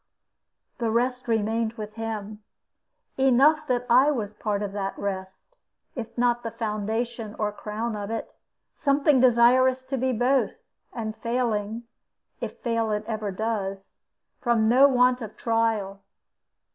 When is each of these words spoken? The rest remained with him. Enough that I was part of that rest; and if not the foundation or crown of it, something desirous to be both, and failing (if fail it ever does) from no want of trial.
The 0.79 0.89
rest 0.89 1.27
remained 1.27 1.73
with 1.73 1.93
him. 1.93 2.41
Enough 3.19 3.67
that 3.67 3.85
I 3.87 4.09
was 4.09 4.33
part 4.33 4.63
of 4.63 4.71
that 4.71 4.97
rest; 4.97 5.55
and 5.95 6.07
if 6.07 6.17
not 6.17 6.41
the 6.41 6.49
foundation 6.49 7.35
or 7.37 7.51
crown 7.51 7.95
of 7.95 8.09
it, 8.09 8.33
something 8.73 9.19
desirous 9.19 9.85
to 9.85 9.99
be 9.99 10.11
both, 10.11 10.53
and 10.91 11.15
failing 11.15 11.83
(if 12.39 12.57
fail 12.61 12.91
it 12.91 13.03
ever 13.05 13.29
does) 13.29 13.93
from 14.39 14.67
no 14.67 14.87
want 14.87 15.21
of 15.21 15.37
trial. 15.37 16.01